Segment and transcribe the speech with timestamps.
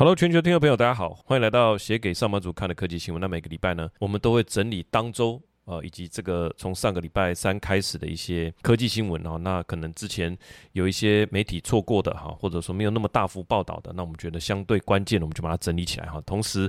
[0.00, 3.20] Hello，全球听众朋友，大家好，欢迎来到写给上班族看的科技新闻。
[3.20, 9.36] 那每个礼拜呢，我们都会整理当周呃以及这个从上个礼拜三开始的一些科技新闻哦。
[9.36, 10.34] 那可能之前
[10.72, 16.18] 有一些媒体错过的哈，或者说没有那么大幅报道的，那我们觉得相对关键的，我们就把它整理起来哈。
[16.24, 16.66] 同时，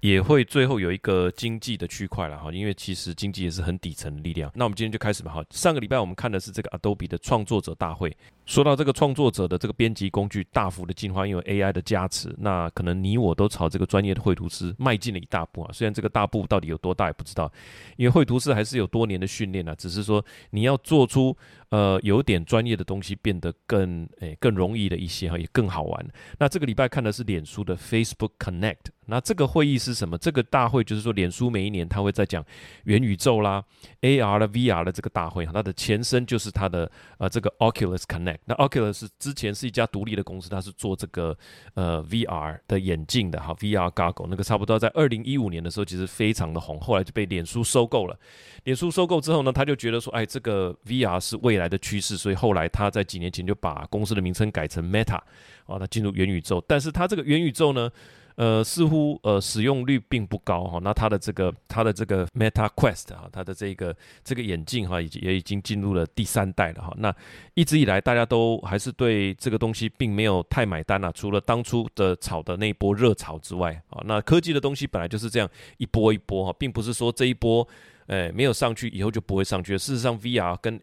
[0.00, 4.50] 也会最后有一个经济的区块了哈，因为其实经济也是很底层的力量。
[4.54, 5.44] 那我们今天就开始吧哈。
[5.50, 8.16] 上个礼拜我们看的是这个 Adobe 的创作者大会。
[8.46, 15.70] 说到这个创作者的这个编辑工具大幅的进化，因为 AI 的加持，那可能你我都朝这个专业的绘图师迈进了一大步啊。
[15.72, 17.52] 虽然这个大步到底有多大也不知道，
[17.96, 19.74] 因为绘图师还是有多年的训练啊。
[19.76, 21.36] 只是说你要做出
[21.70, 26.06] 呃有点专业的东西，变得更诶更容易的一些哈，也更好玩。
[26.38, 30.18] 那这个礼拜看的是脸书的 Facebook Connect，那这个会议是什么？
[30.18, 32.44] 这个大会就是说脸书每一年他会在讲
[32.84, 33.64] 元宇宙啦、
[34.02, 38.38] AR 的 VR 的这个大会哈，它的前身就是它的呃这个 Oculus Connect。
[38.44, 41.36] 那 Oculus 之前是一家独立的公司，它是做这个
[41.74, 48.18] 呃 VR 的眼镜的哈，VR Goggle 那个差不多在二零一五年的时候其实非常的红，后来就被脸书收购了。
[48.64, 55.20] 脸书收购之后呢，他就觉得说，哎，这个 VR 是未来来的趋势，所以后来他在几年前就把公司的名称改成 Meta，
[55.66, 56.60] 啊，他进入元宇宙。
[56.66, 57.88] 但是他这个元宇宙呢？
[58.36, 60.80] 呃，似乎呃使用率并不高哈。
[60.82, 63.94] 那它的这个它的这个 Meta Quest 哈，它的这个
[64.24, 66.94] 这个眼镜哈，已经也已经进入了第三代了哈。
[66.96, 67.14] 那
[67.52, 77.66] 一直以来大家都还是对这个东西并没有太买单啊，除了当初的炒的那一波热潮之外啊，那科技的东西本来就是这样一波一波哈，并不是说这一波
[78.06, 79.76] 诶没有上去以后就不会上去。
[79.76, 80.80] 事实上，VR 跟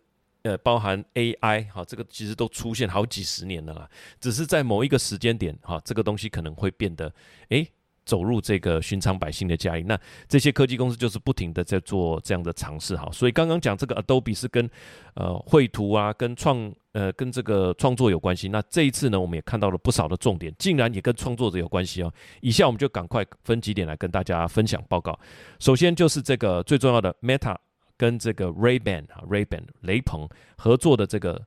[0.48, 7.14] 呃，包含 AI 哈，这个其实都出现好几十年了啦，只是在某一个时间点哈，这个东西可能会变得
[7.50, 7.70] 诶，
[8.06, 9.84] 走入这个寻常百姓的家里。
[9.84, 13.09] 那这些科技公司就是不停的在做这样的尝试哈。
[13.12, 14.70] 所以刚刚讲这个 Adobe 是跟
[15.16, 18.48] 呃绘图啊，跟创呃跟这个创作有关系。
[18.48, 22.14] 那这一次呢，我们也看到了不少的重点，竟然也跟创作者有关系哦。
[22.39, 25.20] 以下我们就赶快分几点来跟大家分享报告。
[25.59, 27.58] 首先就是这个最重要的 Meta。
[27.98, 31.44] 跟这个 Ray Ban 哈 Ray Ban 雷鹏合作的这个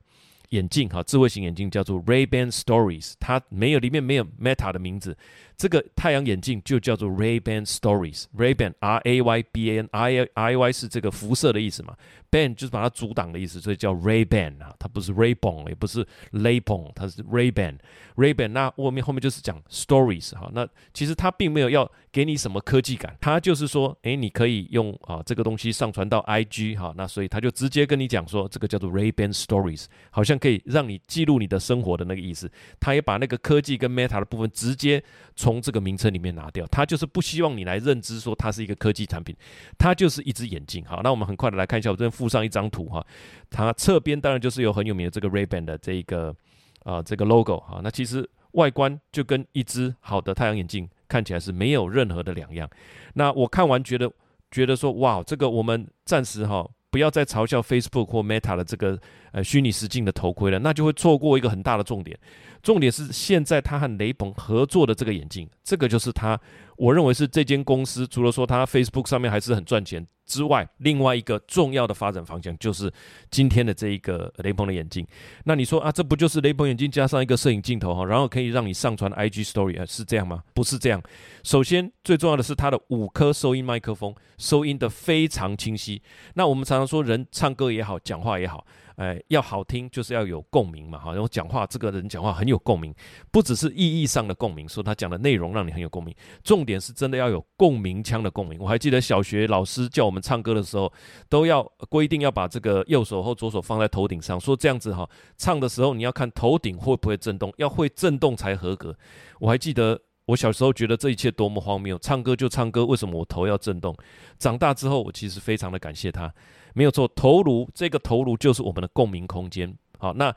[0.49, 5.17] 眼镜哈智慧型眼镜叫做 Ray Ban Stories，它没有里面没有 Meta 的名字。
[5.61, 11.95] 这个太阳眼镜就叫做 Ray Ban Stories，Ray Ban R A Y B A N I I Y 是这个辐射的意思嘛
[12.31, 18.47] ，Ban 就是把它阻挡的意思，所以叫 Ray Ban 啊，它不是 Ray Ban，也不是 Lay Ban，它是 Ray Ban，Ray Ban。
[18.47, 32.51] 那后面后面就是讲 Stories 哈，那其实它并没有要给你什么科技感，它就是说，哎，你可以用啊这个东西上传到 IG 哈，那所以他就直接跟你讲说，这个叫做 Ray Ban Stories，好像可以让你记录你的生活的那个意思。
[32.79, 35.03] 他也把那个科技跟 Meta 的部分直接
[35.41, 39.35] 从这个名称里面拿掉，它就是不希望你来认知说它是一个科技产品，
[39.75, 40.85] 它就是一只眼镜。
[40.85, 43.03] 好，那我们很快的来看一下，我这边附上一张图哈，
[43.49, 46.35] 它侧边当然就是有很有名的这个 Ray Ban 的这一个
[46.83, 52.69] 啊这个 logo 哈，那其实外观就跟一只好的太阳眼镜看起来是没有任何的两样。
[53.15, 54.11] 那我看完觉得
[54.51, 58.99] 觉得说哇，这个我们暂时哈不要再嘲笑 Facebook 或 Meta 的这个
[59.31, 62.19] 呃虚拟实境的头盔了，那就会错过一个很大的重点。
[62.61, 66.39] 重点是现在他和雷朋合作的这个眼镜，这个就是他，
[66.77, 72.89] 我认为是这间公司除了说他 Facebook 上面还是很赚钱之外，另外一个重要的发展方向就是
[73.29, 75.05] 今天的这一个雷朋的眼镜。
[75.43, 79.85] 那你说啊，这不就是雷朋眼镜加上一个摄影镜头哈，然后可以让你上传 IG Story 啊？
[79.85, 80.41] 是这样吗？
[80.53, 81.03] 不是这样。
[81.43, 86.01] 首先最重要的是它的五颗收音麦克风，收音的非常清晰。
[86.35, 88.65] 那我们常常说人唱歌也好，讲话也好。
[89.01, 92.93] 哎，要好听就是要有共鸣嘛，哈，然后讲话这个人讲话很有共鸣，
[93.31, 98.59] 不只是意义上的共鸣，说他讲的内容让你很有共鸣，重点是真的要有共鸣腔的共鸣。
[98.61, 100.93] 我还记得小学老师叫我们唱歌的时候，
[101.27, 108.95] 都要规定要把这个右手或左手放在头顶上，说这样子哈，唱的时候你要看头顶会不会震动，要会震动才合格。
[109.39, 113.95] 我还记得我小时候觉得这一切多么荒谬，唱歌就唱歌，为什么我头要震动？
[114.37, 116.33] 长大之后，我其实非常的感谢他。
[116.73, 119.75] 没有错，头颅这个头颅就是我们的共鸣空间。
[119.97, 120.33] 好，那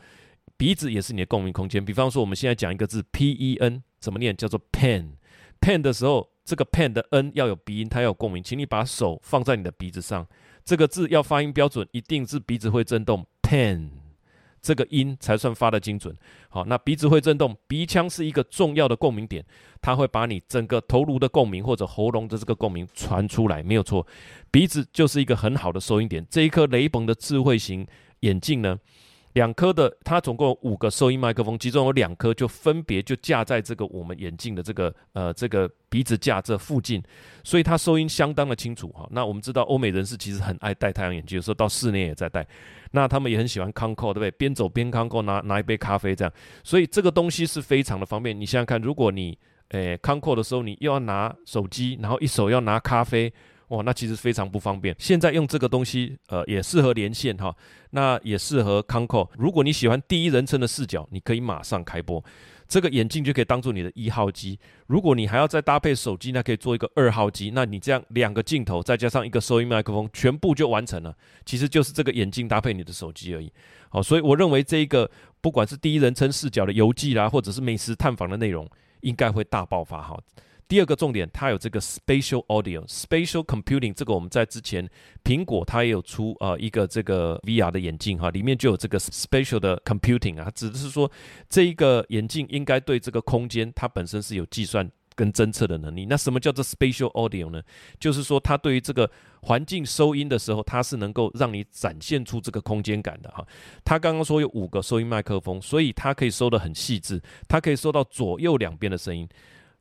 [0.56, 1.84] 鼻子也是你的共鸣空间。
[1.84, 4.34] 比方说，我们现在讲一个字 P E N，怎么念？
[4.34, 5.12] 叫做 pen。
[5.60, 8.42] pen 的时候，这个 pen 的 n 要有鼻音，它要有共鸣。
[8.42, 10.26] 请你把手放在你的鼻子上，
[10.64, 13.26] 这个字要发音标准，一定是鼻子会震动。
[13.42, 14.03] pen。
[14.64, 16.16] 这个音才算发的精准。
[16.48, 19.44] 好，那鼻子会震动，鼻腔是一个重要的共鸣点，
[19.82, 24.06] 它会把你整个头颅的共鸣或者喉咙的这个共鸣传出来，没有错。
[24.50, 26.26] 鼻子就是一个很好的收音点。
[26.30, 27.86] 这一颗雷朋的智慧型
[28.20, 28.78] 眼镜呢？
[29.34, 37.02] 两颗的，它总共有五个收音麦克风，其中有两颗就分别就架在这个我们眼镜的这个呃这个鼻子架这附近，
[37.42, 39.06] 所以它收音相当的清楚哈。
[39.10, 42.46] 那我们知道欧美人士其实很爱戴太阳眼镜，有时候到室内也在戴，
[42.92, 44.30] 那他们也很喜欢康扣，对不对？
[44.32, 46.32] 边走边康扣，拿拿一杯咖啡这样，
[46.62, 48.38] 所以这个东西是非常的方便。
[48.38, 49.36] 你想想看，如果你
[49.70, 53.32] 诶康阔的时候，你又要拿手机，然后一手要拿咖啡，
[53.68, 54.94] 哇，那其实非常不方便。
[54.98, 57.54] 现在用这个东西，呃，也适合连线哈，
[57.90, 59.30] 那也适合康扣。
[59.36, 62.22] 如果你喜欢第一人称的视角，你可以马上开播。
[62.66, 64.58] 这个眼镜就可以当做你的一号机。
[64.86, 67.52] 如果你还要再搭配手机，那可以做一个二号机。
[67.54, 71.14] 那你这样两个镜头再加上一个收音麦克风，全部就完成了。
[71.44, 73.52] 其实就是这个眼镜搭配你的手机而已。
[73.90, 75.08] 好，所以我认为这一个
[75.42, 78.66] 不管是第一人称视角的游记啦，或者是美食探访的内容，
[79.02, 80.18] 应该会大爆发哈。
[80.66, 84.88] 第二个重点，它有这个 spatial audio、spatial computing，这个我们在之前
[85.22, 91.10] 苹果它也有出呃一个这个 VR 的眼镜哈，里面就有这个 spatial 的 computing 啊，指的是说
[91.48, 96.06] 这一个眼镜应该对这个空间它本身是有计算跟侦测的能力。
[96.06, 97.62] 那什么叫做 spatial audio 呢？
[98.00, 99.08] 就是说它对于这个
[99.42, 103.46] 环境收音的时候，它是能够让你展现出这个空间感的哈。
[103.84, 109.28] 它刚刚说有五个收音麦克风，所以它可以收的很细致，它可以收到左右两边的声音。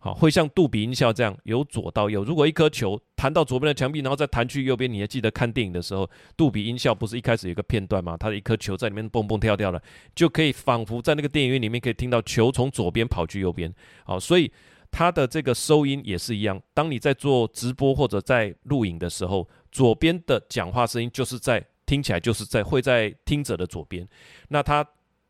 [0.03, 2.25] 好，会像杜比音效这样由左到右。
[2.25, 8.17] 如果一颗球弹到左边的墙壁，然后再弹去右边，你还记得看电影的时候，杜比音效不是一开始有一个片段吗？
[8.19, 9.81] 它的一颗球在里面蹦蹦跳跳的，
[10.13, 13.73] 就可以仿佛在那个电影院里面可以听到球从左边跑去右边。
[14.03, 14.51] 好，所以
[14.91, 16.61] 它的这个收音也是一样。
[16.73, 24.05] 当你在做直播或者在录影的时候，左边的讲话声音就是在听起来就是在会在听者的左边，
[24.49, 24.85] 那它。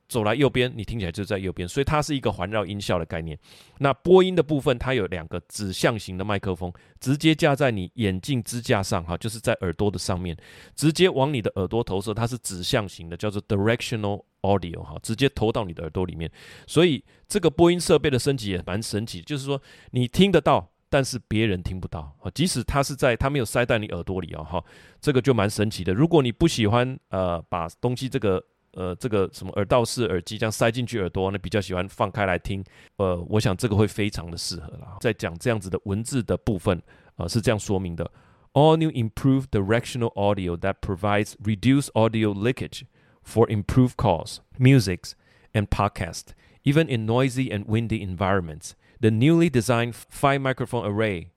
[0.07, 3.38] 走来右边，你听起来就在右边，所以它是一个环绕音效的概念。
[3.79, 10.38] 那播音的部分，它有两个指向型的麦克风，直接架在你眼镜支架上，哈，就是在耳朵的上面，
[10.75, 16.31] 直接往你的耳朵投射，它是指向型的，叫做 directional audio，哈，直接投到你的耳朵里面。
[16.67, 19.59] 所以这个播音设备的升级也蛮神奇，就是说
[19.91, 24.63] 你听得到，但是别人听不到，啊，即使它是在它没有塞在你耳朵里啊，哈，
[25.01, 25.94] 这个就蛮神奇的。
[25.94, 28.44] 如果你不喜欢呃把东西这个。
[28.72, 32.62] 呃，这个什么耳道式耳机这样塞进去耳朵，那比较喜欢放开来听。
[32.96, 34.99] 呃，我想这个会非常的适合了。
[35.00, 36.81] 在讲这样子的文字的部分，
[37.16, 38.10] 呃，是这样说明的：
[38.52, 42.82] All new improved directional audio that provides reduced audio leakage
[43.25, 45.12] for improved calls, music,
[45.52, 46.28] and podcast,
[46.62, 48.72] even in noisy and windy environments.
[49.00, 51.31] The newly designed five microphone array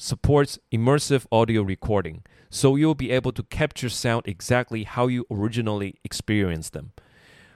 [0.00, 5.96] supports immersive audio recording, so you'll be able to capture sound exactly how you originally
[6.02, 6.92] experienced them,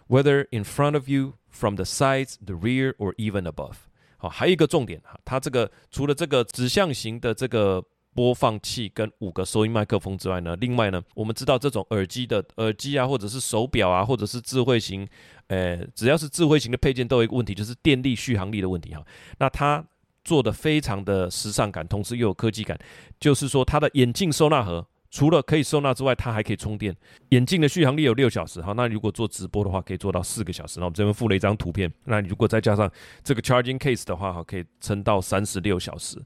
[0.08, 3.76] whether in front of you, from the sides, the rear, or even above.
[4.18, 7.82] 好，还有一个重点哈，它这个除了这个指向型的这个
[8.14, 15.08] 播放器跟五个收音麦克风之外呢，另外呢，我们知道这种耳机的耳机啊，或者是手表啊，或者是智慧型，
[15.46, 19.04] 呃，只要是智慧型的配件都有一个问题，就是电力续航力的问题哈。
[19.38, 19.84] 那它
[20.24, 22.78] 做的非常的时尚感，同时又有科技感。
[23.20, 26.96] 就是说，它的眼镜收纳盒除了可以收纳之外，它还可以充电。
[27.28, 30.80] 眼镜的续航力有六小时，哈，那如果做直播的话，可以做到四个小时。
[30.80, 32.90] 那我们这边附了一张图片，那如果再加上
[33.22, 36.20] 这个 charging case 的话，哈，可以撑到三十六小时。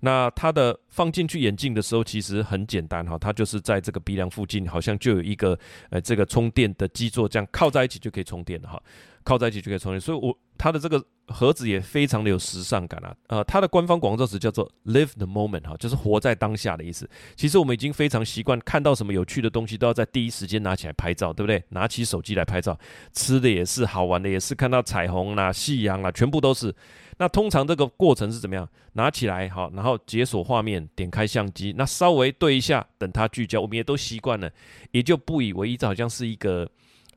[0.00, 5.58] 那它的放进去眼镜的时候，其实很简单，哈，它就是在这个鼻梁附近，好像就有一个
[5.90, 8.80] 呃这个充电的基座，这样靠在一起就可以充电了，哈。
[9.28, 13.14] 靠在一起就可以充电，所以我它的这个盒子也非常的有时尚感啊。
[13.26, 17.06] 呃，它的官方广告词叫做 “Live the moment” 哈，就是活在当下的意思。
[17.36, 21.62] 其实我们已经非常习惯看到什么有趣的东西都要在第一时间拿起来拍照，对不对？
[21.68, 22.78] 拿起手机来拍照，
[23.12, 26.74] 吃的也是，好玩的也是，看到彩虹啦、夕阳啦，全部都是。
[27.18, 28.66] 那通常这个过程是怎么样？
[28.94, 34.50] 拿起来好，然后解锁画面，点开相机，那稍微对一下，等它聚焦，我们也都习惯了，
[34.92, 36.66] 也就不以为意，这好像是一个。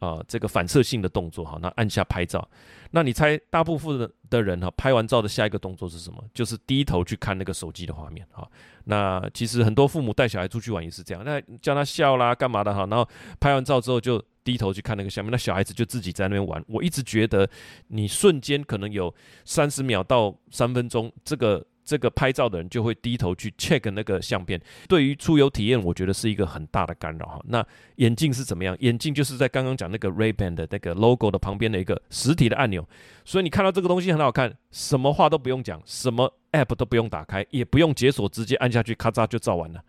[0.02, 2.46] 啊，这个反射性的动作哈，那按下拍照，
[2.90, 6.24] 那你猜大部分的的人哈，拍完照的下一个动作是什么？
[6.34, 8.50] 就是低头去看那个手机的画面哈。
[8.86, 13.08] 那其实很多父母带小孩出去玩也是这样，那叫他笑啦，干嘛的哈，然后
[13.40, 16.66] 拍完照之后就低头去看那个下面，那小孩子就自己在那边玩。
[16.68, 17.48] 我一直觉得，
[17.90, 19.14] 你瞬间可能有
[19.46, 21.64] 三十秒到三分钟这个。
[21.84, 27.42] 这个拍照的人就会低头去 check 那个相片，对于出游体验，我觉得是一个很大的干扰哈。
[27.46, 28.76] 那眼镜是怎么样？
[28.80, 32.88] 眼镜就是在刚刚讲那个 Ray Ban 的那个 logo 的旁边的一个实体的按钮，
[33.26, 39.84] 所以你看到这个东西很好看，什么话都不用讲，什么 app 都不用打开，也不用解锁，直接按下去，咔嚓就照完了。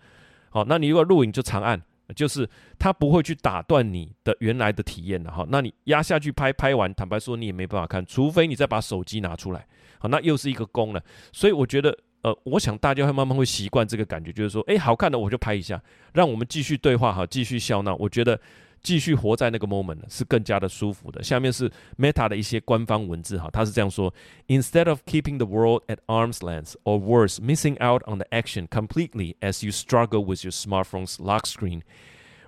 [0.51, 1.81] 好，那你如果录影就长按，
[2.15, 5.47] 就是他不会去打断你的原来的体验的哈。
[5.49, 9.67] 那你压下去拍拍完，坦白说你也没办法看，除非你再把手机拿出来。
[9.99, 15.81] 好，那又是一个功了，所以我觉得，呃，我想大家会慢慢会习惯这个感觉，就是说，哎，好看的我就拍一下，
[16.13, 17.95] 让我们继续对话，哈，继续笑闹。
[17.95, 18.41] 我觉得
[18.82, 21.22] 继续活在那个 moment 是更加的舒服的。
[21.22, 24.14] 下面是 Meta 的一些官方文字，哈，他是这样说：
[24.48, 29.36] Instead of keeping the world at arm's length, or worse, missing out on the action completely
[29.42, 31.82] as you struggle with your smartphone's lock screen,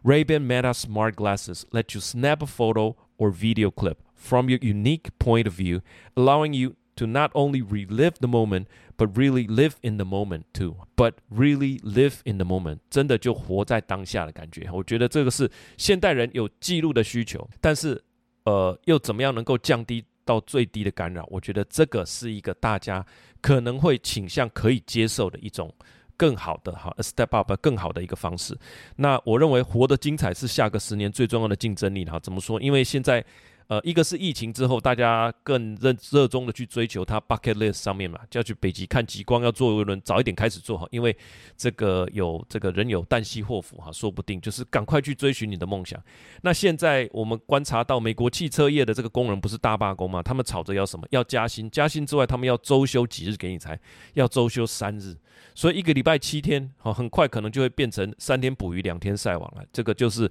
[0.03, 5.09] Ray-Ban Meta smart glasses let you snap a photo or video clip from your unique
[5.19, 5.81] point of view,
[6.15, 10.76] allowing you to not only relive the moment, but really live in the moment too.
[10.96, 14.68] But really live in the moment，真的就活在当下的感觉。
[14.72, 18.02] 我觉得这个是现代人有记录的需求，但是
[18.44, 21.26] 呃，又怎么样能够降低到最低的干扰？
[21.30, 23.04] 我觉得这个是一个大家
[23.40, 25.72] 可能会倾向可以接受的一种
[26.16, 28.56] 更好的哈，a step up 更好的一个方式。
[28.96, 32.18] 那我认为活得精彩是下个十年最重要的竞争力哈。
[32.20, 32.60] 怎么说？
[32.60, 33.24] 因为现在。
[33.66, 41.16] 呃，一个是疫情之后，大家更热热衷的去追求它 bucket list 上面嘛，就要去北极看极光，要坐游轮，早一点开始做好，因为
[41.56, 45.98] 这个有这个人有旦夕祸福哈，说不定就是赶快去追寻你的梦想。
[46.42, 50.22] 那现在我们观察到，美国汽车业的这个工人不是大罢工吗？
[50.22, 51.06] 他们吵着要什么？
[51.10, 53.80] 要加薪，加薪之外，他们要周休几日给你才？
[54.12, 55.16] 要周休三日，
[55.54, 59.64] 所以一个礼拜七天，好，很快可能就会变成三天捕鱼，两天晒网了。
[59.72, 60.30] 这个就是。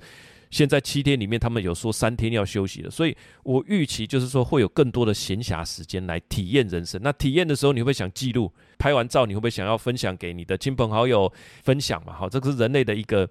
[0.53, 7.01] 现在七天里面，他们有说三天要休息的，所以我预期就是说会有更多的闲暇时间来体验人生。
[7.03, 11.33] 那体验的时候，你会想记录，拍完照你会不会想要分享给你的亲朋好友
[11.63, 12.13] 分享嘛？
[12.13, 13.27] 好，这个是人类的一个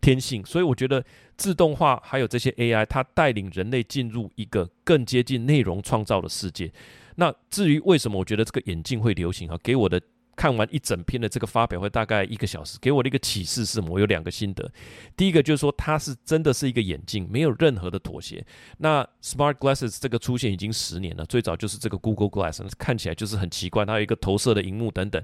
[0.00, 0.44] 天性。
[0.44, 1.04] 所以我觉得
[1.36, 6.72] 自动化还有这些 AI，它带领人类进入一个更接近内容创造的世界。
[7.14, 9.56] 那至于为什么我觉得这个眼镜会流行啊？
[9.62, 10.00] 给我的。
[10.36, 14.70] 看完一整篇的这个发表会大概一个小时，给我的一个启示是，我有两个心得。
[15.16, 18.44] 第一个就是说，它是真的是一个眼镜，没有任何的妥协。
[18.78, 25.22] 那 Smart Glasses 这个出现已经十年了，最早就是这个 Google Glass，看起来就是很奇怪，它有一个投射的荧幕等等。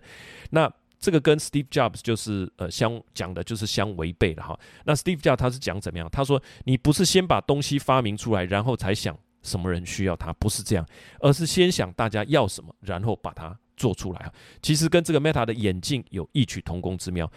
[0.50, 4.58] 那这个跟 Steve Jobs 就是呃相讲的就是相违背了哈。
[4.84, 6.08] 那 Steve Jobs 他是讲怎么样？
[6.10, 10.86] 他说你不是先把东西发明出来，然后才想什么人需要它，不是这样，
[11.20, 13.58] 而是先想大家要什么，然后把它。
[13.80, 17.30] 做出来啊，其实跟这个 Meta 的眼镜有异曲同工之妙。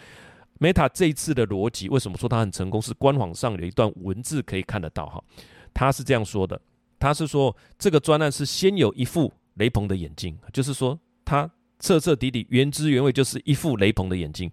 [0.60, 2.82] Meta 这一次的逻辑，为什么说它很成功？
[2.82, 5.24] 是官网上有一段文字可以看得到哈，
[5.72, 6.60] 他是这样说的：
[6.98, 14.50] 他是说这个专案是先有一副雷朋的眼镜，就是说它彻彻底底原汁原味就是一副雷朋的眼镜，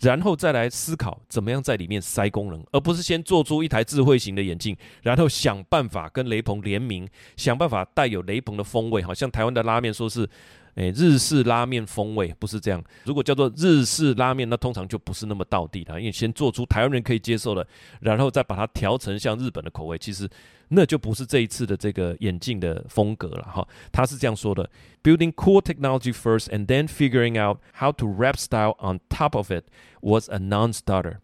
[0.00, 10.28] 然后再来思考怎么样在里面塞功能，而不是先做出一台智慧型的眼镜，然后想办法跟雷朋联名，想办法带有雷朋的风味，好像台湾的拉面说是。
[10.74, 12.82] 诶，日式拉面风味不是这样。
[13.04, 17.66] 如果叫做日式拉面，那通常就不是那么道地的，因为先做出台湾人可以接受的，
[18.00, 20.28] 然后再把它调成像日本的口味，其实
[20.68, 23.66] 那就不是这一次的这个眼镜的风格了哈。
[23.92, 24.68] 他是这样说的
[25.02, 29.66] ：Building cool technology first and then figuring out how to wrap style on top of it
[30.00, 31.18] was a non-starter.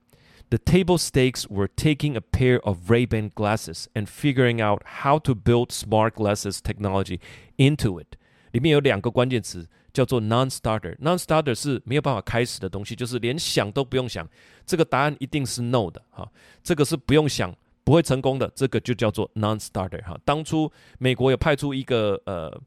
[0.50, 5.34] The table stakes were taking a pair of Ray-Ban glasses and figuring out how to
[5.34, 7.20] build smart glasses technology
[7.56, 8.16] into it.
[8.52, 10.96] 里面有两个关键词，叫做 non-starter。
[10.98, 14.28] non-starter 是没有办法开始的东西，就是连想都不用想，
[14.64, 16.30] 这个答案一定是 no 的哈。
[16.62, 17.54] 这个是不用想，
[17.84, 20.18] 不会成功的，这个就叫做 non-starter 哈。
[20.24, 22.60] 当初美国有派出一个呃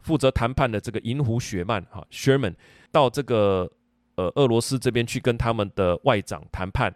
[0.00, 2.54] 负责谈判的这个银狐雪曼哈 Sherman
[2.92, 3.70] 到这个
[4.16, 6.94] 呃俄罗斯这边去跟他们的外长谈判。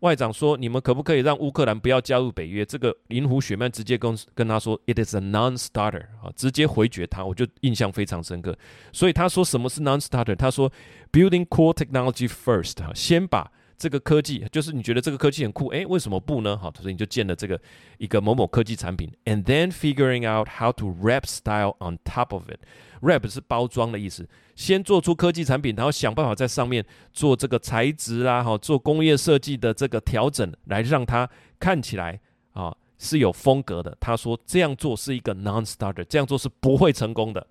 [0.00, 8.56] 外长说：“你们可不可以让乌克兰不要加入北约？”这个林胡雪曼直接跟跟他说：“It is a non-starter。”啊，直接回绝他，我就印象非常深刻。
[8.92, 10.36] 所以他说什么是 non-starter？
[10.36, 10.70] 他说
[11.10, 16.58] ：“Building core technology first。”啊，先把这个科技，就是你觉得这个科技很酷，诶，为什么不呢？
[16.58, 17.60] 好，所以你就建了这个
[17.98, 22.58] 一个某某科技产品，and then figuring out how to wrap style on top of it。
[23.00, 24.28] wrap 是包装的意思。
[24.56, 31.30] 先做出科技产品，然后想办法在上面做这个材质啊，哈，做工业设计的这个调整，来让它
[31.60, 32.18] 看起来
[32.54, 33.96] 啊是有风格的。
[34.00, 37.46] 他说这样做是一个 non-starter，这样做是不会成功的。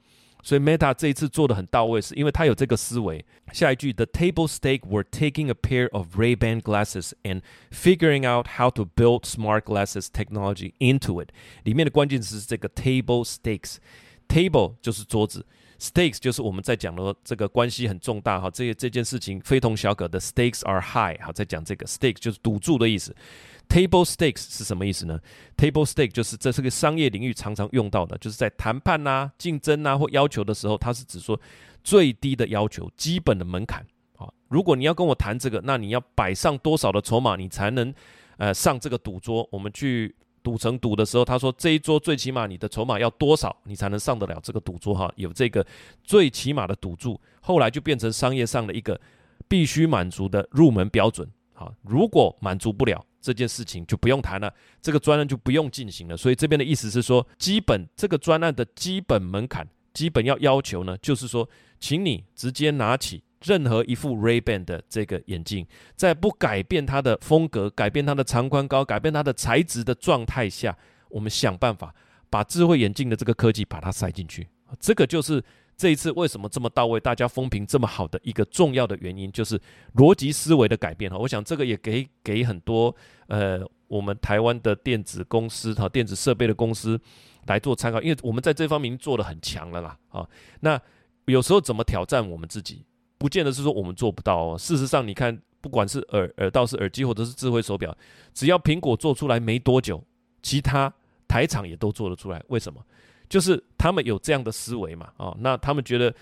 [0.46, 3.24] 所以 Meta 这一次做的很到位，是因为他有这个思维。
[3.52, 9.22] 下一句，The table stake were taking a pair of Ray-Ban glasses and figuring out how to build
[9.22, 11.28] smart glasses technology into it。
[11.62, 15.46] 里面的关键词是这个 table stakes，table 就是桌子。
[15.78, 23.12] Stakes 就是我们在讲的这个关系很重大哈，这这件事情非同小可的 stakes are high 好，在讲这个 stakes 就是赌注的意思。
[23.69, 25.19] Table stakes 是什么意思呢
[25.55, 31.39] ？Table stake 就是这是个商业领域常常用到的，就是在谈判呐、竞争呐或要求的时候，它是指说
[31.83, 33.85] 最低的要求、基本的门槛
[34.17, 34.27] 啊。
[34.47, 37.93] 如果你要跟我谈这个，那你要摆上多少的筹码，你才能
[38.37, 39.47] 呃上这个赌桌？
[39.51, 40.15] 我们去。
[40.43, 45.11] 赌城赌的时候，他说这一桌最起码你的筹码要多少，你才能上得了这个赌桌哈？
[45.17, 45.65] 有这个
[46.05, 48.97] 最起码的赌注，后来就变成商业上的一个
[49.49, 51.29] 必须满足的入门标准。
[51.53, 56.15] 好，如果满足不了这件事情，就不用谈了，这个专案就不用进行了。
[56.15, 63.21] 所以这边的意思是说，基本这个专案的基本门槛、基本要要求呢，就是说，请你直接拿起。
[63.45, 65.63] 任何一副 Ray-Ban 的这个眼镜，
[65.95, 70.75] 在不改变它的风格、改变它的长宽高、改变它的材质的状态下，
[71.09, 71.93] 我们想办法
[72.31, 74.47] 把智慧眼镜的这个科技把它塞进去。
[74.79, 75.41] 这个就是
[75.77, 79.61] 这一次为什么这么到位，大家风评这么好的一个重要的原因，就是
[79.95, 81.17] 逻辑思维的改变哈。
[81.17, 82.93] 我想这个也给给很多
[83.27, 86.99] 呃我们台湾的电子公司哈电子设备的公司
[87.45, 90.27] 来做参考，因为我们在这方面做的很强了啦啊。
[90.61, 90.81] 那
[91.25, 92.83] 有时候怎么挑战我们自己，
[93.19, 94.57] 不见得是说我们做不到哦。
[94.57, 97.95] 事实上，你看不管是耳耳道式耳机或者是智慧手表，
[98.33, 100.03] 只要苹果做出来没多久，
[100.41, 100.91] 其他
[101.27, 102.43] 台厂也都做得出来。
[102.47, 102.83] 为什么？
[103.29, 106.13] 就是他们有这样的思维嘛，哦，那他们觉得，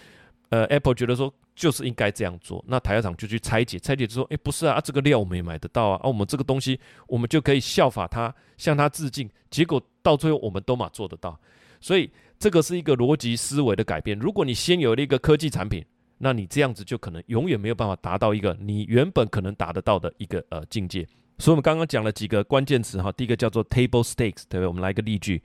[0.49, 11.39] 呃，Apple 觉得说就是应该这样做，那台厂就去拆解，拆解就说，哎，不是啊，这个料我们也买得到啊，啊，我们这个东西我们就可以效法他，向他致敬，结果到最后我们都嘛做得到，
[11.79, 12.09] 所以
[12.39, 14.17] 这个是一个逻辑思维的改变。
[14.19, 15.85] 如果你先有了一个科技产品，
[16.17, 21.07] 那你这样子就可能永远没有办法达到一个你原本可能达得到的一个呃境界。
[21.37, 24.67] 所以我们刚刚讲了几个关键词哈，第一个叫做 table stakes，对不对？
[24.67, 25.41] 我们来一个例句。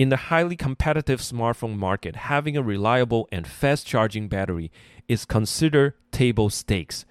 [0.00, 4.70] In the highly competitive smartphone market, having a reliable and fast charging battery
[5.08, 7.02] is considered table stakes.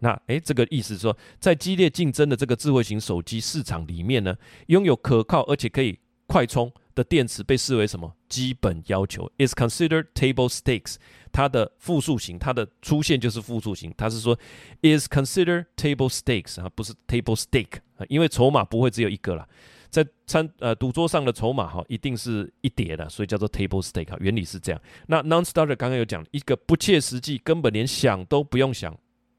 [0.00, 10.96] 那诶，这个意思是说，在激烈竞争的这个智慧型手机市场里面呢，拥有可靠而且可以快充的电池被视为什么基本要求？Is considered table stakes。
[11.30, 13.94] 它的复数型，它的出现就是复数型。
[13.96, 14.36] 它是说
[14.82, 19.48] is considered table stakes 啊，不是 table stake 啊，因为筹码不会只有一个了。
[19.92, 24.80] 在餐呃赌桌上的筹码哈，一定是一叠的，所以叫做 table stake 哈，原理是这样。
[25.06, 28.98] 那 non-starter 刚刚有讲一个不切实际，根本连想都不用想，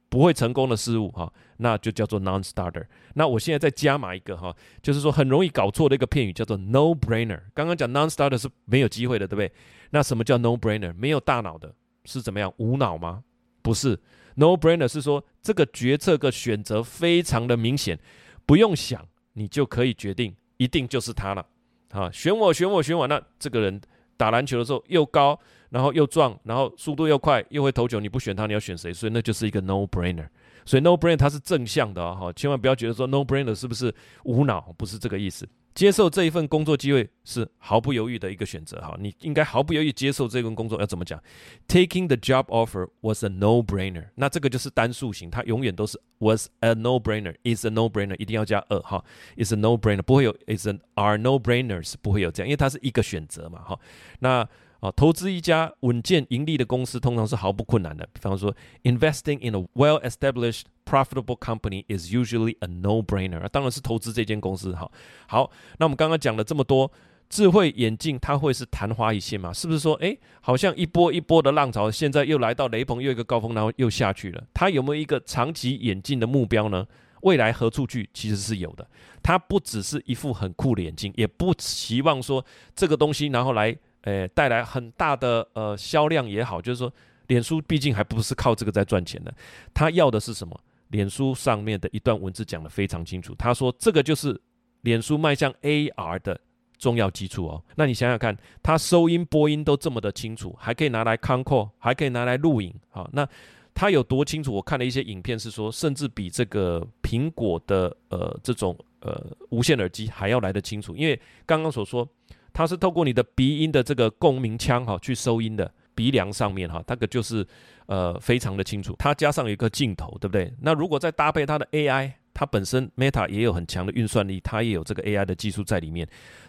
[0.09, 2.85] 不会成功的事物哈，那就叫做 non-starter。
[3.15, 7.41] 那我现在再加码一个哈，就是说很容易搞错的一个片语叫做 no-brainer。
[7.55, 9.51] 刚刚讲 non-starter 是没有机会的，对不对？
[9.89, 10.93] 那什么叫 no-brainer？
[10.95, 11.73] 没有大脑的
[12.05, 12.53] 是怎么样？
[12.57, 13.23] 无脑吗？
[13.63, 13.99] 不是
[14.35, 17.99] ，no-brainer 是说这个决策个选择非常的明显，
[18.45, 20.35] 不用想你就可以决定。
[20.57, 21.45] 一定就是他了，
[21.91, 23.07] 啊，选我，选我，选我。
[23.07, 23.81] 那这个人
[24.17, 27.99] 打篮球的时候又高，然后又壮，然后速度又快，又会投球。
[27.99, 28.93] 你不选他，你要选谁？
[28.93, 30.27] 所以那就是一个 no brainer。
[30.65, 34.73] 所以 no brainer 它是正向的啊，哈，千万不要觉得说 no brainer 是不是无脑？
[34.77, 35.47] 不是这个意思。
[35.73, 40.79] 接受这一份工作机会是毫不犹豫的一个选择哈，你应该毫不犹豫接受这份工作。
[40.79, 41.21] 要怎么讲
[41.67, 44.09] ？Taking the job offer was a no-brainer。
[44.15, 49.03] 那这个就是单数型，它永远都是 was a no-brainer，is a no-brainer，一定要加 a 哈
[49.37, 53.79] ，is a no-brainer，不会有 is an are no-brainers，不会有这样，因为它是一个选择嘛哈。
[54.19, 54.47] 那
[54.79, 58.05] 啊，投资一家稳健盈利的公司通常是毫不困难的。
[58.11, 63.47] 比方说，investing in a well-established profitable company is usually a no-brainer。
[63.49, 64.75] 当然是投资这间公司。
[64.75, 64.91] 好，
[65.27, 66.91] 好，那我们刚刚讲了这么多，
[67.29, 69.51] 智慧眼镜它会是昙花一现吗？
[69.51, 74.43] 是不是说，哎，好像一波一波的浪潮，现在又来到雷鹏又一个高峰，然后又下去了？
[74.53, 76.85] 它有没有一个长期眼镜的目标呢？
[77.21, 78.09] 未来何处去？
[78.13, 78.87] 其实是有的。
[79.21, 83.77] 它不只是一副很酷的眼镜，也不期望说这个东西然后来。
[84.03, 86.91] 诶，带来很大的呃销量也好，就是说，
[87.27, 89.33] 脸书毕竟还不是靠这个在赚钱的，
[89.73, 90.59] 他要的是什么？
[90.93, 94.39] 脸书上面的一段文字讲得非常清楚，他说这个就是
[94.81, 96.39] 脸书迈向 AR 的
[96.77, 97.63] 重要基础哦。
[97.75, 103.27] 那你想想看，他收音播音都这么的清楚，还可以拿来 control，还可以拿来录影，好，那
[103.73, 104.53] 他有多清楚？
[104.53, 112.07] 我看了一些影片是说，甚至比这个苹果的呃这种呃无线耳机还要来得清楚，因为刚刚所说。
[112.55, 117.45] 它是透过你的鼻音的这个共鸣腔哈去收音的，鼻梁上面哈，那个就是
[117.87, 118.95] 呃非常的清楚。
[118.97, 120.53] 它加上一个镜头，对不对？
[120.61, 126.07] 那如果再搭配它的 AI，它本身 Meta 也有很强的运算力，它也有这个 AI 的技术在里面。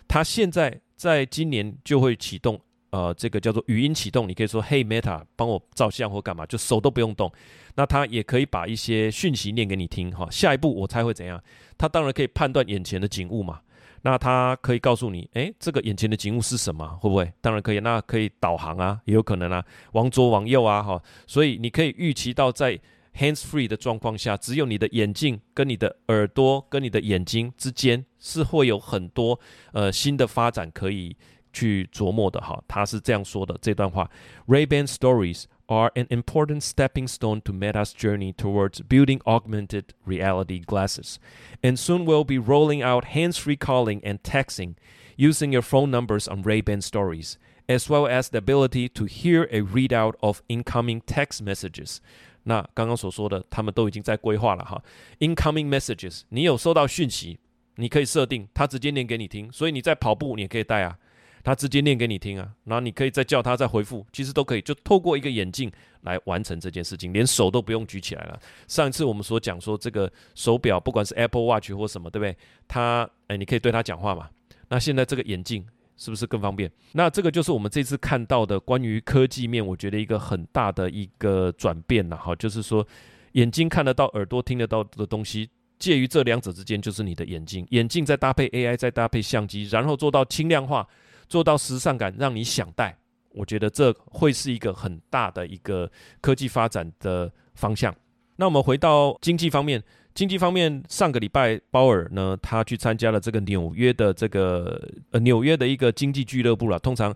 [0.08, 7.30] 它现在在今年就会启动呃这个叫做语音启动，你可以说 Hey Meta，帮我照相或干嘛，就手都不用动。
[7.76, 10.28] 那它也可以把一些讯息念给你听哈。
[10.30, 11.42] 下一步我猜会怎样？
[11.76, 13.60] 它当然可以判断眼前的景物嘛。
[14.06, 16.86] 那它可以告诉你，哎，这个眼前的景物是什么？
[17.00, 17.32] 会不会？
[17.40, 17.80] 当然可以。
[17.80, 21.02] 那可以导航啊，也有可能啊，往左往右啊，哈。
[21.26, 22.78] 所以你可以预期到，在
[23.16, 29.40] hands free 的状况下，只有你的眼镜跟你的耳朵跟你的眼睛之间是会有很多
[29.72, 31.16] 呃新的发展可以
[31.50, 32.62] 去琢磨的，哈。
[32.68, 34.10] 他是这样说的这段话
[34.46, 35.44] ：Ray-Ban Stories。
[35.67, 41.19] are an important stepping stone to Meta's journey towards building augmented reality glasses.
[41.61, 44.75] And soon we'll be rolling out hands free calling and texting
[45.15, 49.61] using your phone numbers on Ray-Ban stories, as well as the ability to hear a
[49.61, 51.99] readout of incoming text messages.
[52.43, 54.81] 那刚刚所说的，他们都已经在规划了哈。
[55.19, 57.37] Incoming messages，你有收到讯息，
[57.75, 60.97] 你可以设定它直接念给你听，所以你在跑步你也可以带啊。
[61.44, 68.40] 他直接念给你听啊，然后你可以再叫他再回复，其实都可以，就透过一个眼镜来完成这件事情，连手都不用举起来了。
[68.66, 72.34] 上一次我们所讲说这个手表，不管是 Apple Watch 或什么，对不对？
[72.66, 74.28] 它，哎，你可以对他讲话嘛。
[74.68, 75.64] 那现在这个眼镜
[75.98, 76.70] 是不是更方便？
[76.92, 82.84] 那这个就是我们这次看到的关于科技面，我觉得一个很大的一个转变了哈，就是说
[83.32, 90.88] 眼睛看得到、耳朵听得到的东西，介于这两者之间就是你的眼睛，眼镜再搭配 AI，再搭配相机，然后做到轻量化，
[91.34, 92.96] 做到时尚感，让你想戴。
[93.32, 97.92] 我觉得这会是一个很大的一个科技发展的方向。
[98.36, 99.82] 那我们回到经济方面。
[100.14, 106.78] 经济方面，上个礼拜鲍尔呢，他去参加了这个纽约的这个呃纽约的一个经济俱乐部了。
[106.78, 107.12] 通常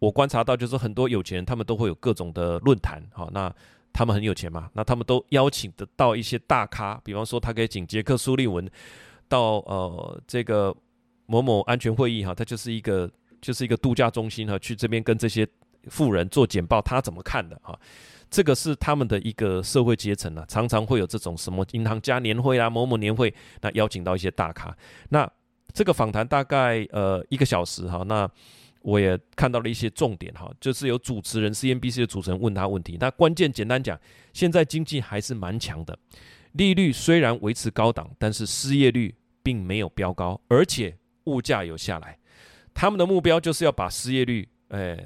[0.00, 3.54] 我观察到，就是很多有钱人他们都会有各种的论坛，好，那
[3.92, 8.68] 他们很有钱嘛，那他们都邀请得到一些大咖，比方说他可以请杰克苏利文
[9.28, 10.74] 到呃这个
[11.26, 13.08] 某某安全会议哈，他就是一个
[13.42, 15.46] 就是一个度假中心哈，去这边跟这些
[15.88, 17.78] 富人做简报，他怎么看的哈？
[18.30, 24.74] 这个是他们的一个社会阶层啊，常常会有这种什么银行家年会啊、某某年会，那邀请到一些大咖。
[25.10, 25.30] 那
[25.74, 28.26] 这个访谈大概呃一个小时哈，那
[28.80, 32.96] 我也看到了一些重点哈，就是有主持人 CNBC 的主持人问他问题。
[32.98, 34.00] 那关键简单讲，
[34.32, 35.98] 现在经济还是蛮强的，
[36.52, 42.18] 利率虽然维持高档，但是失业率并没有飙高，而且物价有下来。
[42.74, 44.98] 他们的目标就是要把失业率呃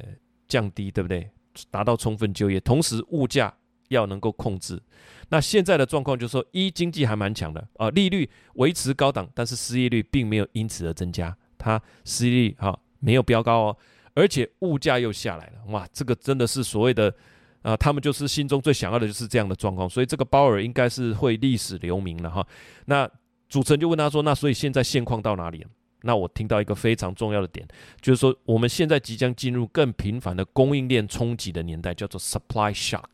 [0.49, 1.29] 降低，对不对？
[1.71, 3.53] 达到充分就业，同时物价
[3.89, 4.81] 要能够控制。
[5.31, 13.77] 那现在的状况就是说，一经济还蛮强的啊，利率维持高档，但是失业率并没有因此而增加，它失业率哈没有飙高哦，
[14.15, 17.13] 而且物价又下来了，哇，这个真的是所谓的
[17.63, 22.47] 啊，他们就是心中最想要的就是这样的状况，所以这个鲍尔应该是会历史留名了哈。
[22.85, 23.11] 那
[23.49, 25.71] 主持人就问他说，那所以现在现况到哪里了？
[26.03, 27.67] 那我听到一个非常重要的点，
[28.01, 33.05] 就是说我们现在即将进入更频繁的供应链冲击的年代，叫做 supply shock。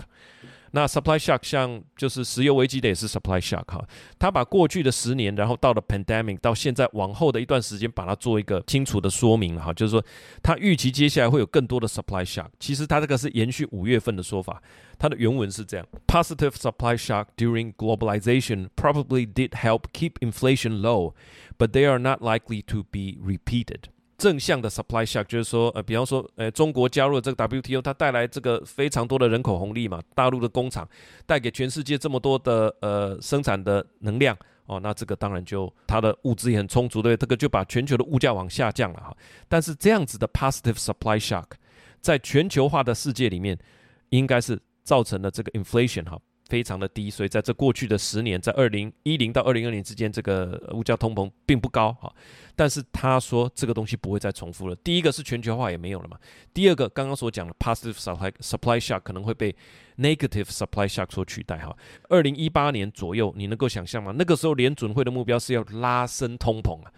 [0.72, 3.86] 那 supply shock 像就是石油危机的也是 supply shock 哈，
[4.18, 10.02] 他把过去的十年，然后到了 pandemic，到现在往后的一段时间，把它做一个清楚的说明哈，就是说
[10.42, 12.48] 他预期接下来会有更多的 supply shock。
[12.58, 14.62] 其实他这个是延续五月份的说法，
[14.98, 22.82] 它的原文是这样：positive supply shock during globalization probably did help keep inflation low，but they are not likely to
[22.84, 23.91] be repeated。
[24.22, 30.88] 正向的 supply shock 就是说，呃，比方说，呃，中国加入了这个 WTO，它带来这个非常多的人口红利嘛，大陆的工厂
[31.26, 39.16] 带给全世界这么多的呃生产的能量哦，那这个当然就它的物资也很充足，对，这个就把全球的物价往下降了哈。
[39.48, 41.46] 但是这样子的 positive supply shock
[42.00, 43.58] 在全球化的世界里面，
[44.10, 46.16] 应该是造成了这个 inflation 哈。
[46.52, 52.14] 非常的低，所以在这过去的十年，在二零一零到二零二零之间，这个物价通膨并不高哈。
[52.54, 54.76] 但是他说这个东西不会再重复了。
[54.76, 56.18] 第一个是全球化也没有了嘛。
[56.52, 59.56] 第二个刚刚所讲的 positive supply supply shock 可能会被
[59.96, 61.74] negative supply shock 所取代哈。
[62.10, 64.12] 二零一八年左右，你能够想象吗？
[64.18, 66.92] 那个时候联准会的目标是要拉升通膨啊。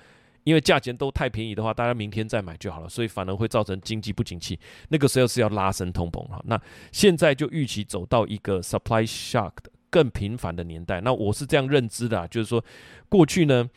[0.44, 4.58] 因为价钱都太便宜的话，大家明天再买就好了，所以反而会造成经济不景气。
[4.90, 6.60] 那个时候是要拉升通膨哈，那
[6.92, 9.52] 现在就预期走到一个 supply shock
[9.90, 11.00] 更频繁的年代。
[11.00, 12.62] 那我是这样认知的，就是说
[13.08, 13.68] 过去呢，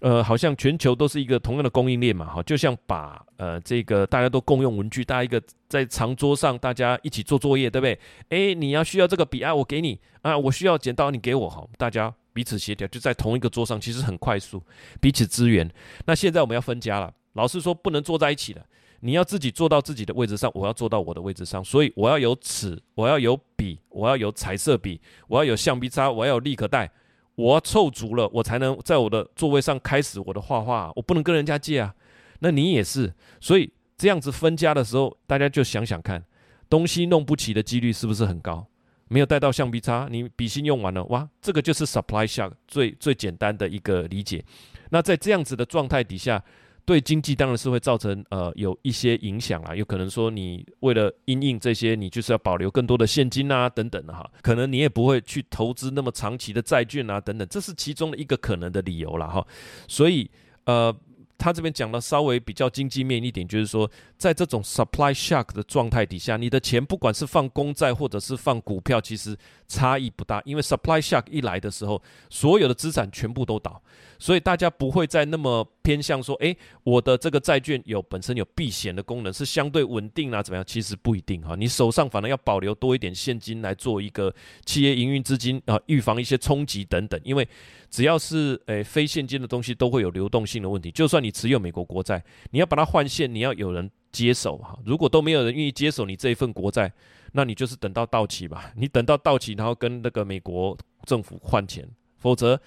[0.00, 7.98] 呃，好像全球都是一个同样的供应链嘛，哈，就像把呃这个大家都共用文具，大家一个在长桌上大家一起做作业，对不对？
[8.30, 12.12] 诶，你要需要这个笔啊，我给你啊，我需要剪刀，你给我，好，大家。
[12.36, 14.62] 彼此协调，就在同一个桌上，其实很快速，
[15.00, 15.66] 彼此支援。
[16.04, 18.62] 那现在我们要分家了，老师说不能坐在一起了，
[19.00, 26.92] 你要自己坐到自己的位置上，我要坐到我的位置上，所以我要有尺，我要有笔，我要有彩色笔，我要有橡皮擦，我要有立可带，
[27.36, 31.94] 我要凑足了，我才能在我的座位上开始我的画画，我不能跟人家借啊。
[32.40, 36.22] 那你也是，所以这样子分家的时候，大家就想想看，
[36.68, 38.66] 东西弄不齐的几率是不是很高？
[39.08, 44.44] 没有带到橡皮擦，你笔芯用完了，哇，这个就是 supply shock 最最简单的一个理解。
[44.90, 46.42] 那在这样子的状态底下，
[46.84, 49.74] 对经济当然是会造成呃有一些影响啊。
[49.74, 54.28] 有可能说你为了因应这些，你就是要保留更多的现金啊等等的哈。
[54.42, 59.46] 可能你也不会去投资那么长期的债券啊等等，这是其中的一个可能的理由了哈。
[59.88, 60.30] 所以
[60.64, 60.94] 呃。
[61.38, 73.82] 他这边讲的稍微比较经济面一点，就是说，在这种 supply shock 的状态底下，你的钱不管是放公债或者是放股票，其实差异不大，因为 supply shock 一来的时候，所有的资产全部都倒。
[74.18, 80.64] 所以大家不会再那么偏向说，诶，我的这个债券有本身有避险的功能，是相对稳定啊，怎么样？
[80.66, 87.20] 其实不一定哈，你手上反而要保留多一点现金来做一个企业营运资金啊，预防一些冲击等等。
[87.24, 87.46] 因为
[87.90, 90.90] 只要是诶非现金的东西，都会有流动性的问题。
[90.90, 94.78] 就算你持有美国国债，你要把它换现，你要有人接手哈。
[94.84, 96.90] 如果都没有人愿意接手你这一份国债，
[97.32, 98.72] 那你就是等到到期吧。
[98.76, 102.58] 你等到到期，然后跟那个美国政府换钱，否则。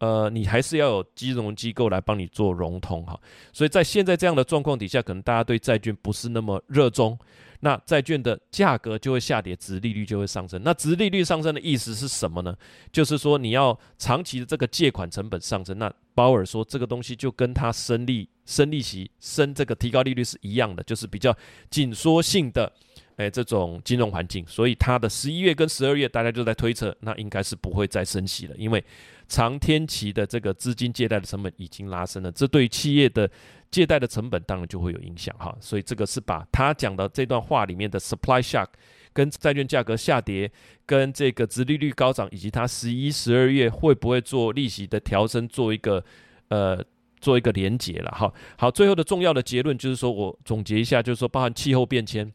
[0.00, 3.20] 呃，你还是要有金融机构来帮你做融通哈。
[3.52, 7.18] 所以在现在这样的状况底下，可能大家对债券不是那么热衷。
[7.60, 10.58] 那债券的价格就会下跌，值利率就会上升。
[10.64, 12.56] 那值利率上升的意思是什么呢？
[12.90, 15.78] 就是说你要长期的这个借款成本上升。
[15.78, 21.36] 那鲍尔说这个东西就跟他升利、升利息、升这个提高利率是一样的，就是比较
[21.70, 22.70] 紧缩性的，
[23.16, 24.44] 哎，这种金融环境。
[24.48, 28.84] 所以它的十一月跟十二月，大家就在推测，那应该是不会再升息了，因为
[29.28, 32.32] 长天期的这个资金借贷的成本已经拉升了。
[32.32, 33.30] 这对企业的。
[33.70, 38.66] 借贷的成本当然就会有影响哈，所以这个是把他讲的这段话里面的 supply shock
[39.12, 40.50] 跟债券价格下跌、
[40.84, 46.04] 跟这个殖利率高涨，以及他十一、十二月会不会做利息的调升，做一个
[46.48, 46.84] 呃
[47.20, 48.32] 做一个连结了哈。
[48.56, 52.32] 好，最后的重要的结论就是说我总结一下，就是说包含气候变迁，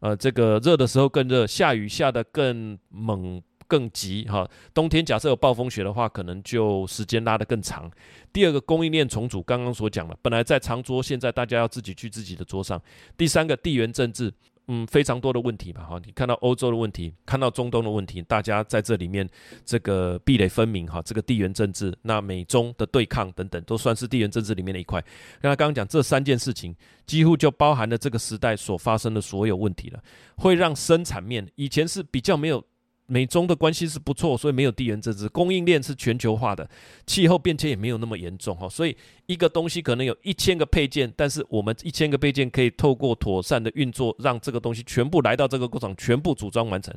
[0.00, 3.42] 呃，这个热的时候更热，下雨下的更猛。
[3.68, 7.90] 更急哈，冬天假设有暴风雪的话，可能就时间拉得更长。
[8.32, 12.80] 第二个供应链重组，刚刚所讲了，本来在长桌，现在大家要自己去自己的桌上。
[13.16, 14.32] 第三个地缘政治，
[14.68, 19.28] 嗯，非常多的问题吧哈，你看到欧洲的问题，看到中东的问题，大家在这里面
[19.64, 25.00] 这个壁垒分明哈，这个地缘政治，那美中的对抗等等，都算是地缘政治里面的一块。
[25.40, 26.74] 那刚刚讲这三件事情，
[27.06, 30.02] 几乎就包含了这个时代所发生的所有问题了，
[30.36, 32.64] 会让生产面以前是比较没有。
[33.06, 36.68] 美中的关系是不错，所以没有地缘政治，供应链是全球化的，
[37.06, 38.68] 气候变迁也没有那么严重哈。
[38.68, 46.92] 所以一个东西可能有一千个配件，但是我们一千个配件可以透过妥善的运作，让这个东西全部来到这个工厂，全部组装完成。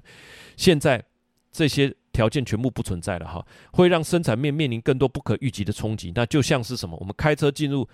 [0.57, 1.03] 现在
[1.51, 6.11] 这些条件全部不存在了哈，会让生产面面临更多不可预计的冲击。
[6.15, 6.97] 那就像是什么？
[6.99, 7.87] 我们开车进入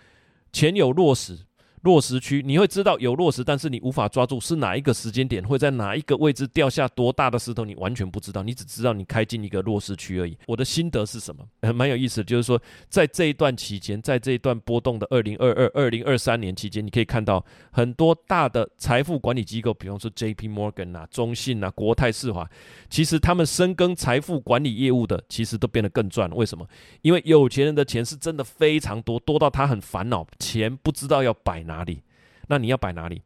[0.52, 1.38] 前有落实。
[1.86, 10.36] 落石区，你会知道有落石，但是你无法抓住是哪一个时间点会在哪一个位置掉下多大的石头，你完全不知道，你只知道你开进一个落石区而已。
[10.48, 11.46] 我的心得是什么？
[11.72, 22.50] 蛮有意思的，就是说在这一段期间，在这一段波动的二零二二、二零二三年期间，你可以看到很多大的财富管理机构，比方说 J P Morgan 啊、中信啊、国泰世华，
[22.90, 26.36] 其实他们深耕财富管理业务的，其实都变得更赚了。
[26.36, 26.68] 为什么？
[27.04, 31.75] 因为有钱人的钱是真的非常多，多到他很烦恼，钱不知道要摆哪。
[31.76, 32.02] 哪里？
[32.48, 33.22] 那你要摆哪里？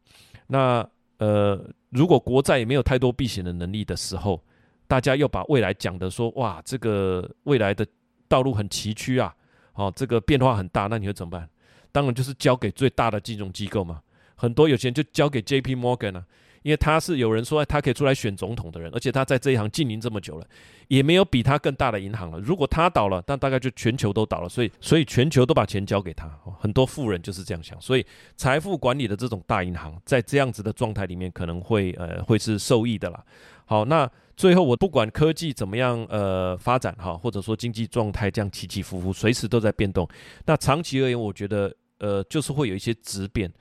[0.47, 4.41] 那呃，如果国债也没有太多避险的能力的时候，
[4.87, 7.85] 大家又把未来讲的说，哇，这个未来的
[8.27, 9.35] 道路很崎岖啊，
[9.73, 11.47] 哦，这个变化很大，那你会怎么办？
[11.91, 14.01] 当然就是交给最大的金融机构嘛，
[14.35, 16.25] 很多有钱就交给 J P Morgan 啊。
[16.61, 20.45] 因为他是有人说他可以出来选总统的人，而且他在这一行经营这么久了，
[20.87, 22.39] 也没有比他更大的银行了。
[22.39, 24.49] 如果他倒了，那大概就全球都倒了。
[24.49, 27.79] 所以，所以全球都把钱交给他，很多富人就是这样想。
[27.79, 33.23] 所以，财富管理的这种大银行在这样子的状态里面，可能会呃会是受益的啦。
[33.65, 40.07] 好，那最后我不管科技怎么样呃发展哈，或者说经济状态这样起起伏伏，随时都在变动。
[40.45, 43.51] 那长期而言，我觉得呃就是会有一些质变。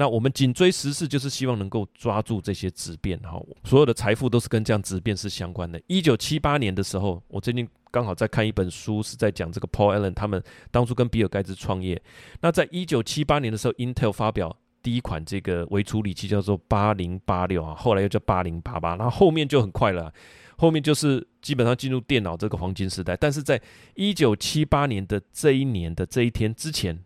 [0.00, 3.38] 那我们紧追时事，就是希望能够抓住这些质变哈。
[3.64, 5.78] 所有的财富都是跟这样质变是相关的。
[5.88, 12.02] 一九七八年的时候，我最近刚好在看一本书，是在讲这个 Paul Allen 他们当初跟比尔盖茨创业。
[12.40, 20.10] 那在一九七八年的时候，Intel 发表第一款这个微处理器，叫做八零八六啊，后来又叫八零八八，然后后面就很快了，
[20.56, 23.14] 后面就是基本上进入电脑这个黄金时代。
[23.18, 23.60] 但是在
[23.96, 27.04] 一九七八年的这一年的这一天之前，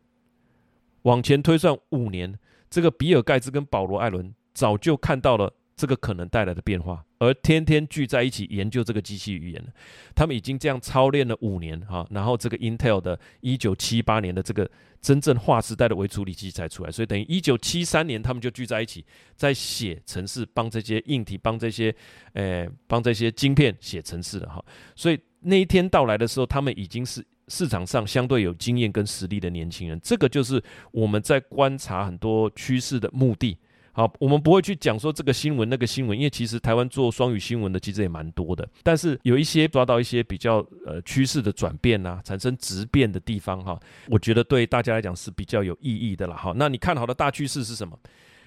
[1.03, 2.39] 往前推算五年。
[2.75, 9.65] 这个比尔盖茨跟保罗艾伦早就看到了这个可能带来的变化，而天天聚在一起研究这个机器语言。
[10.13, 14.69] 他们已经这样操练了五年哈，然后这个 Intel 的一九七八年的这个
[15.01, 19.07] 真正划时代的微处理器才出来，所以等于一九七三年他们就聚在一起
[19.37, 21.95] 在写程式，帮这些硬体，帮这些
[22.33, 24.65] 诶，帮这些晶片写程式了哈。
[24.97, 27.25] 所以那一天到来的时候，他们已经是。
[27.49, 33.57] 市场上相对有经验跟实力的年轻人，这个就是我们在观察很多趋势的目的。
[33.97, 38.69] 好，我们不会去讲说这个新闻那个新闻，因为其实台湾做双语新闻的其实也蛮多的。
[38.83, 43.79] 但是有一些抓到一些比较呃趋势的转变啊，产生质变的地方哈，
[44.09, 46.53] 我觉得对大家来讲是比较有意义的了哈。
[46.57, 47.97] 那你看好的大趋势是什么？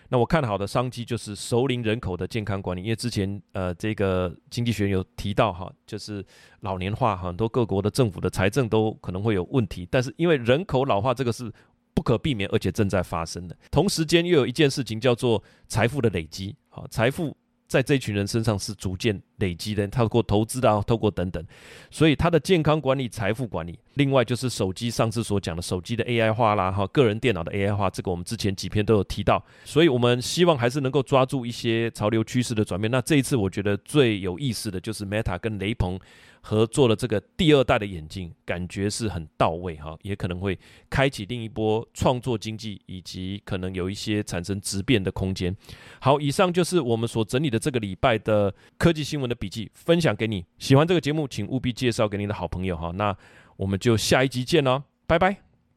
[0.10, 6.26] 那我看好的商机就是熟龄人口的健康管理，因为之前呃这个经济学有提到哈，就是
[6.62, 11.52] 老年化，很多各国的政府的财政都可能会有问题，但是因为人口老化这个是
[11.94, 13.58] 不可避免，而且正在发生的。
[13.72, 17.36] 同时间又有一件事情叫做财富的累积，好，财富
[17.68, 21.44] 在这群人身上是逐渐累积的，透过投资啊，透过等等，
[21.92, 32.90] 所以他的健康管理、财富管理，另外就是手机上次所讲的手机的 AI 化啦，哈，个人电脑的 AI 化，这个我们之前几篇都有提到，所以我们希望还是能够抓住一些潮流趋势的转变。
[32.90, 36.00] 那这一次我觉得最有意思的就是 Meta 跟雷朋。
[36.40, 40.58] 合作的这个第二代的眼镜，感觉是很到位哈，也可能会
[40.90, 45.54] 开启另一波创作经济，以及可能有一些产生质变的空间。
[46.00, 50.46] 好，以上就是我们所整理的这个礼拜的科技新闻的笔记，分享给你。
[50.58, 52.92] 喜欢这个节目，请务必介绍给你的好朋友哈。
[52.92, 53.14] 那
[53.58, 55.47] 我们就下一集见喽，拜拜。